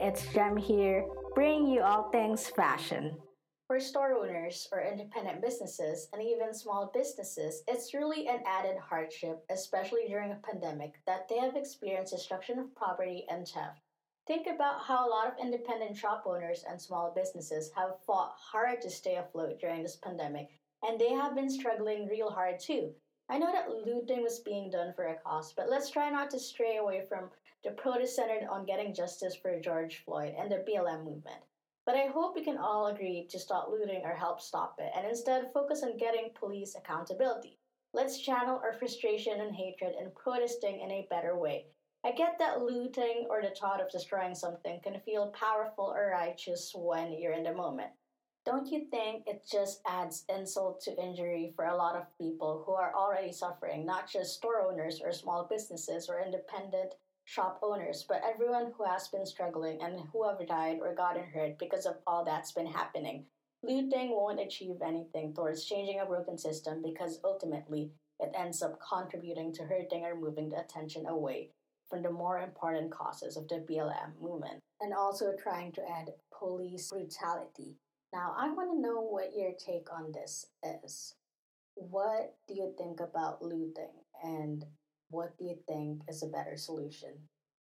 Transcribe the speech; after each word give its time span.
it's 0.00 0.26
Jem 0.32 0.56
here, 0.56 1.06
bringing 1.34 1.68
you 1.68 1.82
all 1.82 2.10
things 2.10 2.48
fashion. 2.48 3.16
For 3.66 3.80
store 3.80 4.12
owners 4.12 4.68
or 4.70 4.82
independent 4.82 5.42
businesses 5.42 6.08
and 6.12 6.22
even 6.22 6.54
small 6.54 6.90
businesses, 6.94 7.62
it's 7.66 7.94
really 7.94 8.28
an 8.28 8.40
added 8.46 8.76
hardship, 8.78 9.44
especially 9.50 10.06
during 10.08 10.32
a 10.32 10.40
pandemic, 10.48 11.00
that 11.06 11.28
they 11.28 11.38
have 11.38 11.56
experienced 11.56 12.12
destruction 12.12 12.58
of 12.58 12.74
property 12.76 13.24
and 13.28 13.48
theft. 13.48 13.80
Think 14.26 14.46
about 14.46 14.82
how 14.82 15.06
a 15.06 15.10
lot 15.10 15.28
of 15.28 15.38
independent 15.40 15.96
shop 15.96 16.24
owners 16.26 16.64
and 16.68 16.80
small 16.80 17.12
businesses 17.14 17.70
have 17.74 18.00
fought 18.06 18.34
hard 18.36 18.80
to 18.82 18.90
stay 18.90 19.16
afloat 19.16 19.58
during 19.60 19.82
this 19.82 19.96
pandemic, 19.96 20.50
and 20.82 21.00
they 21.00 21.10
have 21.10 21.34
been 21.34 21.50
struggling 21.50 22.06
real 22.06 22.30
hard 22.30 22.60
too. 22.60 22.92
I 23.28 23.38
know 23.38 23.50
that 23.50 23.70
looting 23.70 24.22
was 24.22 24.38
being 24.38 24.70
done 24.70 24.92
for 24.94 25.06
a 25.06 25.16
cause, 25.16 25.52
but 25.52 25.68
let's 25.68 25.90
try 25.90 26.10
not 26.10 26.30
to 26.30 26.38
stray 26.38 26.76
away 26.76 27.04
from 27.08 27.28
the 27.64 27.72
protest 27.72 28.14
centered 28.14 28.46
on 28.48 28.64
getting 28.64 28.94
justice 28.94 29.34
for 29.34 29.60
George 29.60 30.04
Floyd 30.04 30.34
and 30.38 30.50
the 30.50 30.64
BLM 30.68 31.04
movement. 31.04 31.42
But 31.84 31.96
I 31.96 32.06
hope 32.06 32.36
we 32.36 32.44
can 32.44 32.56
all 32.56 32.86
agree 32.86 33.26
to 33.30 33.38
stop 33.38 33.68
looting 33.68 34.02
or 34.04 34.14
help 34.14 34.40
stop 34.40 34.76
it, 34.78 34.92
and 34.96 35.06
instead 35.06 35.52
focus 35.52 35.82
on 35.82 35.96
getting 35.96 36.30
police 36.34 36.76
accountability. 36.76 37.58
Let's 37.92 38.20
channel 38.20 38.60
our 38.62 38.74
frustration 38.74 39.40
and 39.40 39.54
hatred 39.54 39.94
in 40.00 40.12
protesting 40.12 40.80
in 40.80 40.90
a 40.92 41.08
better 41.10 41.36
way. 41.36 41.66
I 42.04 42.12
get 42.12 42.38
that 42.38 42.62
looting 42.62 43.26
or 43.28 43.42
the 43.42 43.50
thought 43.50 43.80
of 43.80 43.90
destroying 43.90 44.36
something 44.36 44.78
can 44.80 45.00
feel 45.00 45.32
powerful 45.32 45.86
or 45.86 46.10
righteous 46.12 46.72
when 46.74 47.12
you're 47.18 47.32
in 47.32 47.42
the 47.42 47.54
moment. 47.54 47.90
Don't 48.46 48.70
you 48.70 48.86
think 48.92 49.24
it 49.26 49.44
just 49.50 49.80
adds 49.84 50.24
insult 50.32 50.80
to 50.82 50.96
injury 51.02 51.52
for 51.56 51.64
a 51.64 51.76
lot 51.76 51.96
of 51.96 52.16
people 52.16 52.62
who 52.64 52.74
are 52.74 52.94
already 52.94 53.32
suffering, 53.32 53.84
not 53.84 54.08
just 54.08 54.34
store 54.34 54.62
owners 54.62 55.00
or 55.02 55.10
small 55.10 55.48
businesses 55.50 56.08
or 56.08 56.20
independent 56.20 56.94
shop 57.24 57.58
owners, 57.60 58.04
but 58.08 58.22
everyone 58.24 58.72
who 58.78 58.84
has 58.84 59.08
been 59.08 59.26
struggling 59.26 59.82
and 59.82 59.98
who 60.12 60.22
have 60.22 60.46
died 60.46 60.78
or 60.80 60.94
gotten 60.94 61.24
hurt 61.24 61.58
because 61.58 61.86
of 61.86 61.96
all 62.06 62.24
that's 62.24 62.52
been 62.52 62.68
happening? 62.68 63.24
Looting 63.64 64.10
won't 64.12 64.38
achieve 64.38 64.76
anything 64.80 65.34
towards 65.34 65.64
changing 65.64 65.98
a 65.98 66.06
broken 66.06 66.38
system 66.38 66.82
because 66.82 67.18
ultimately 67.24 67.90
it 68.20 68.30
ends 68.38 68.62
up 68.62 68.78
contributing 68.78 69.52
to 69.54 69.64
hurting 69.64 70.04
or 70.04 70.14
moving 70.14 70.50
the 70.50 70.60
attention 70.60 71.06
away 71.06 71.50
from 71.90 72.00
the 72.00 72.12
more 72.12 72.38
important 72.38 72.92
causes 72.92 73.36
of 73.36 73.48
the 73.48 73.66
BLM 73.68 74.20
movement 74.20 74.60
and 74.80 74.94
also 74.94 75.32
trying 75.36 75.72
to 75.72 75.82
add 75.90 76.10
police 76.30 76.90
brutality 76.90 77.74
now, 78.12 78.34
I 78.36 78.50
want 78.50 78.70
to 78.70 78.80
know 78.80 79.00
what 79.00 79.36
your 79.36 79.52
take 79.52 79.92
on 79.92 80.12
this 80.12 80.46
is. 80.84 81.14
What 81.74 82.36
do 82.48 82.54
you 82.54 82.74
think 82.78 83.00
about 83.00 83.42
looting 83.42 83.92
and 84.22 84.64
what 85.10 85.36
do 85.38 85.44
you 85.44 85.58
think 85.68 86.02
is 86.08 86.22
a 86.22 86.26
better 86.26 86.56
solution? 86.56 87.12